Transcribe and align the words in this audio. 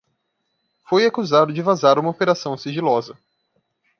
Foi 0.89 1.05
acusado 1.05 1.53
de 1.53 1.61
vazar 1.61 1.99
uma 1.99 2.09
operação 2.09 2.57
sigilosa. 2.57 3.15